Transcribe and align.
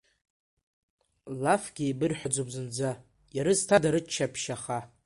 Лафкгьы 1.41 1.83
еибырҳәаӡом 1.87 2.47
зынӡа, 2.53 2.91
ирызҭада 3.37 3.89
рыччаԥшь 3.93 4.47
аха? 4.55 4.79